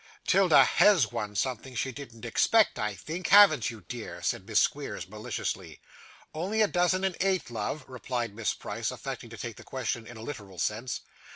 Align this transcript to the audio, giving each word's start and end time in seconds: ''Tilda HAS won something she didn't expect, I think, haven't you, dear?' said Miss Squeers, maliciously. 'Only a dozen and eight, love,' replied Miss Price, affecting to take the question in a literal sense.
''Tilda 0.27 0.65
HAS 0.65 1.11
won 1.11 1.35
something 1.35 1.75
she 1.75 1.91
didn't 1.91 2.25
expect, 2.25 2.79
I 2.79 2.95
think, 2.95 3.27
haven't 3.27 3.69
you, 3.69 3.81
dear?' 3.81 4.23
said 4.23 4.47
Miss 4.47 4.59
Squeers, 4.59 5.07
maliciously. 5.07 5.79
'Only 6.33 6.63
a 6.63 6.67
dozen 6.67 7.03
and 7.03 7.15
eight, 7.21 7.51
love,' 7.51 7.85
replied 7.87 8.33
Miss 8.33 8.55
Price, 8.55 8.89
affecting 8.89 9.29
to 9.29 9.37
take 9.37 9.57
the 9.57 9.63
question 9.63 10.07
in 10.07 10.17
a 10.17 10.23
literal 10.23 10.57
sense. 10.57 11.01